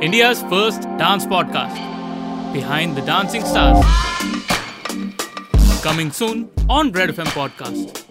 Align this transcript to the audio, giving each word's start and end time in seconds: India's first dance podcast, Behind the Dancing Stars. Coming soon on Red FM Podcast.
India's 0.00 0.42
first 0.44 0.82
dance 0.96 1.26
podcast, 1.26 1.74
Behind 2.52 2.96
the 2.96 3.00
Dancing 3.02 3.44
Stars. 3.44 3.84
Coming 5.82 6.12
soon 6.12 6.48
on 6.68 6.92
Red 6.92 7.10
FM 7.10 7.26
Podcast. 7.38 8.07